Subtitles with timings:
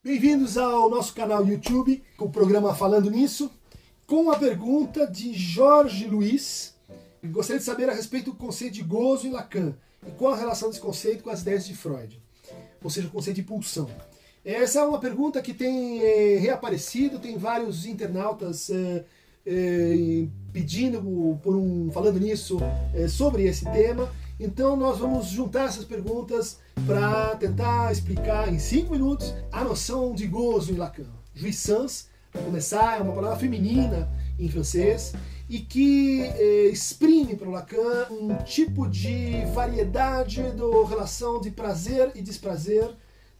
[0.00, 3.50] Bem-vindos ao nosso canal YouTube, com o programa Falando Nisso,
[4.06, 6.72] com a pergunta de Jorge Luiz.
[7.24, 9.74] Gostaria de saber a respeito do conceito de gozo em Lacan
[10.06, 12.22] e qual a relação desse conceito com as ideias de Freud,
[12.80, 13.90] ou seja, o conceito de pulsão.
[14.44, 19.04] Essa é uma pergunta que tem é, reaparecido, tem vários internautas é,
[19.44, 21.02] é, pedindo
[21.42, 22.58] por um, falando nisso
[23.08, 24.08] sobre esse tema.
[24.40, 30.26] Então nós vamos juntar essas perguntas para tentar explicar em cinco minutos a noção de
[30.26, 31.10] gozo em Lacan.
[31.34, 35.12] Jouissance, para começar, é uma palavra feminina em francês
[35.48, 42.12] e que eh, exprime para o Lacan um tipo de variedade da relação de prazer
[42.14, 42.90] e desprazer,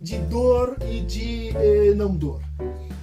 [0.00, 2.40] de dor e de eh, não dor.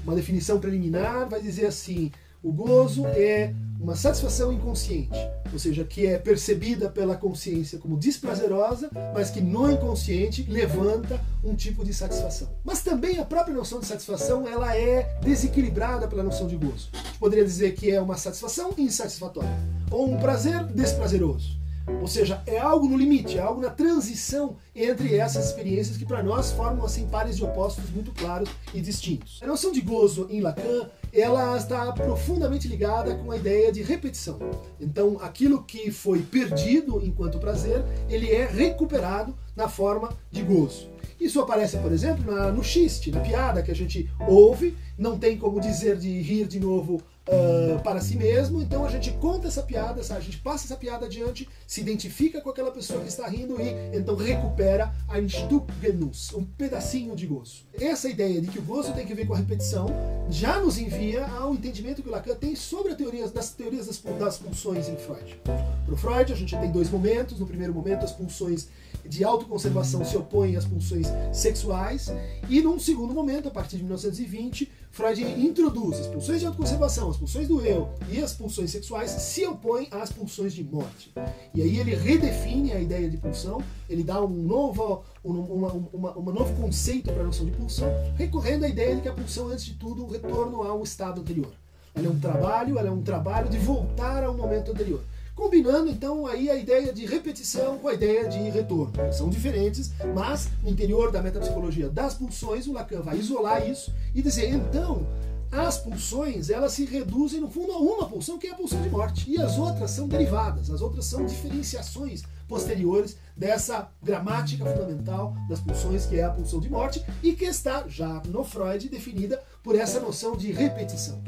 [0.03, 2.11] Uma definição preliminar vai dizer assim:
[2.43, 5.17] o gozo é uma satisfação inconsciente,
[5.51, 11.55] ou seja, que é percebida pela consciência como desprazerosa, mas que no inconsciente levanta um
[11.55, 12.49] tipo de satisfação.
[12.63, 16.89] Mas também a própria noção de satisfação ela é desequilibrada pela noção de gozo.
[17.19, 19.49] Poderia dizer que é uma satisfação insatisfatória
[19.91, 21.64] ou um prazer desprazeroso.
[22.01, 26.23] Ou seja, é algo no limite, é algo na transição entre essas experiências que para
[26.23, 29.39] nós formam assim pares de opostos muito claros e distintos.
[29.41, 34.39] A noção de gozo em Lacan, ela está profundamente ligada com a ideia de repetição.
[34.79, 40.89] Então, aquilo que foi perdido enquanto prazer, ele é recuperado na forma de gozo.
[41.19, 45.37] Isso aparece, por exemplo, na, no xiste, na piada que a gente ouve, não tem
[45.37, 49.63] como dizer de rir de novo uh, para si mesmo, então a gente conta essa
[49.63, 53.59] piada, a gente passa essa piada adiante, se identifica com aquela pessoa que está rindo
[53.59, 57.65] e então recupera a Stückgenuss, um pedacinho de gozo.
[57.79, 59.87] Essa ideia de que o gozo tem que ver com a repetição
[60.29, 64.01] já nos envia ao entendimento que o Lacan tem sobre a teoria, das teorias das,
[64.19, 65.39] das pulsões em Freud.
[65.43, 67.39] Para Freud, a gente tem dois momentos.
[67.39, 68.67] No primeiro momento, as pulsões
[69.07, 72.11] de autoconservação se opõem às pulsões sexuais,
[72.49, 77.17] e num segundo momento, a partir de 1920, Freud introduz as pulsões de autoconservação, as
[77.17, 81.13] pulsões do eu e as pulsões sexuais se opõem às pulsões de morte.
[81.53, 86.17] E aí ele redefine a ideia de pulsão, ele dá um novo, um, uma, uma,
[86.17, 89.49] um novo conceito para a noção de pulsão, recorrendo à ideia de que a pulsão,
[89.49, 91.51] antes de tudo, um retorno ao estado anterior.
[91.93, 95.01] Ela é um trabalho, ela é um trabalho de voltar ao momento anterior
[95.35, 98.93] combinando então aí a ideia de repetição com a ideia de retorno.
[99.13, 104.21] São diferentes, mas no interior da metapsicologia das pulsões, o Lacan vai isolar isso e
[104.21, 105.05] dizer, então,
[105.51, 108.89] as pulsões elas se reduzem no fundo a uma pulsão que é a pulsão de
[108.89, 115.59] morte e as outras são derivadas, as outras são diferenciações posteriores dessa gramática fundamental das
[115.59, 119.75] pulsões que é a pulsão de morte e que está já no Freud definida por
[119.75, 121.19] essa noção de repetição.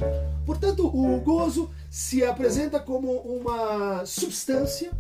[0.45, 4.91] Portanto, o gozo se apresenta como uma substância,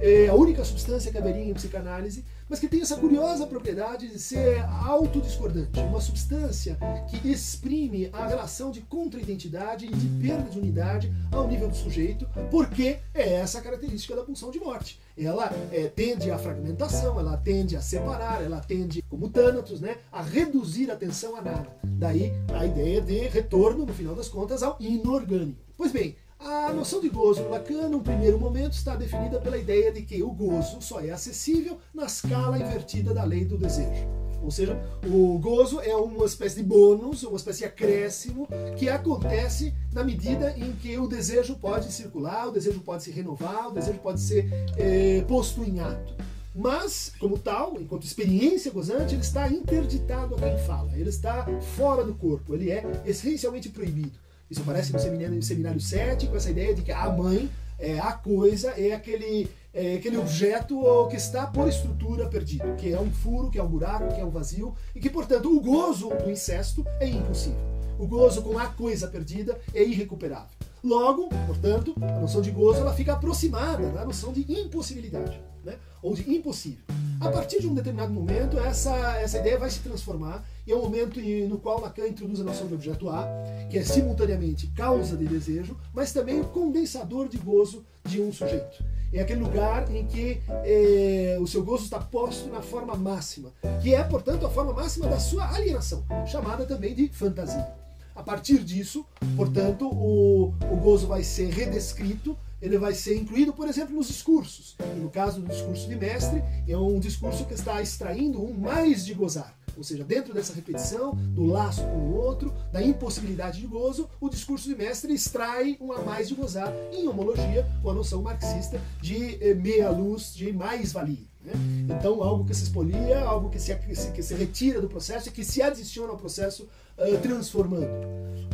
[0.00, 4.18] é a única substância que haveria em psicanálise, mas que tem essa curiosa propriedade de
[4.18, 11.12] ser autodiscordante, uma substância que exprime a relação de contraidentidade e de perda de unidade
[11.32, 15.00] ao nível do sujeito, porque é essa a característica da pulsão de morte.
[15.18, 20.22] Ela é, tende à fragmentação, ela tende a separar, ela tende, como Thanatos, né, a
[20.22, 21.68] reduzir a tensão a nada.
[21.82, 25.58] Daí a ideia de retorno, no final das contas, ao inorgânico.
[25.76, 29.92] Pois bem, a noção de gozo no Lacan, num primeiro momento, está definida pela ideia
[29.92, 34.06] de que o gozo só é acessível na escala invertida da lei do desejo.
[34.42, 38.46] Ou seja, o gozo é uma espécie de bônus, uma espécie de acréscimo
[38.76, 43.68] que acontece na medida em que o desejo pode circular, o desejo pode se renovar,
[43.68, 46.14] o desejo pode ser é, posto em ato.
[46.54, 51.44] Mas, como tal, enquanto experiência gozante, ele está interditado a quem fala, ele está
[51.76, 54.25] fora do corpo, ele é essencialmente proibido.
[54.50, 58.12] Isso aparece no seminário, seminário 7, com essa ideia de que a mãe, é, a
[58.12, 60.80] coisa, é aquele, é aquele objeto
[61.10, 64.24] que está por estrutura perdido, que é um furo, que é um buraco, que é
[64.24, 67.58] um vazio, e que, portanto, o gozo do incesto é impossível.
[67.98, 70.50] O gozo com a coisa perdida é irrecuperável.
[70.84, 75.76] Logo, portanto, a noção de gozo ela fica aproximada da noção de impossibilidade, né?
[76.00, 76.84] ou de impossível.
[77.20, 80.82] A partir de um determinado momento, essa, essa ideia vai se transformar e é um
[80.82, 83.26] momento no qual Lacan introduz a noção de objeto A,
[83.70, 88.84] que é simultaneamente causa de desejo, mas também o condensador de gozo de um sujeito.
[89.12, 93.52] É aquele lugar em que é, o seu gozo está posto na forma máxima,
[93.82, 97.66] que é, portanto, a forma máxima da sua alienação, chamada também de fantasia.
[98.14, 102.36] A partir disso, portanto, o, o gozo vai ser redescrito,
[102.66, 104.76] ele vai ser incluído, por exemplo, nos discursos.
[104.80, 109.06] E no caso do discurso de mestre, é um discurso que está extraindo um mais
[109.06, 109.56] de gozar.
[109.76, 114.28] Ou seja, dentro dessa repetição, do laço com o outro, da impossibilidade de gozo, o
[114.28, 118.80] discurso de mestre extrai um a mais de gozar, em homologia com a noção marxista
[119.00, 121.26] de eh, meia luz, de mais-valia.
[121.44, 121.52] Né?
[121.88, 125.28] Então, algo que se expolia, algo que se, que se, que se retira do processo
[125.28, 127.90] e que se adiciona ao processo, uh, transformando.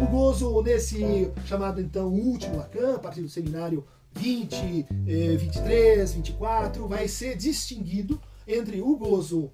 [0.01, 6.87] O gozo, nesse chamado então último Lacan, a partir do seminário 20, eh, 23, 24,
[6.87, 9.51] vai ser distinguido entre o gozo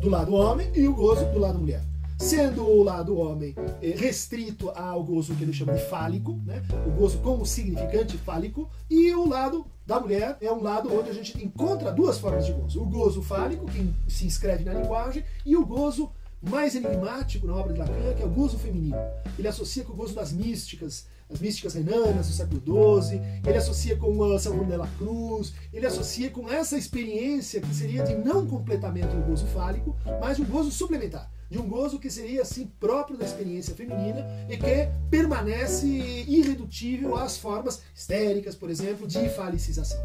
[0.00, 1.82] do lado homem e o gozo do lado mulher
[2.20, 6.62] sendo o lado homem eh, restrito ao gozo que ele chama de fálico, né?
[6.86, 11.14] o gozo como significante fálico, e o lado da mulher é um lado onde a
[11.14, 15.56] gente encontra duas formas de gozo: o gozo fálico, que se inscreve na linguagem, e
[15.56, 18.96] o gozo mais enigmático na obra de Lacan, que é o gozo feminino.
[19.38, 22.60] Ele associa com o gozo das místicas, as místicas renanas do século
[23.02, 27.60] XII, ele associa com uh, São João de la Cruz, ele associa com essa experiência
[27.60, 31.98] que seria de não completamento do gozo fálico, mas um gozo suplementar de um gozo
[31.98, 38.70] que seria assim próprio da experiência feminina e que permanece irredutível às formas histéricas, por
[38.70, 39.98] exemplo, de falicização.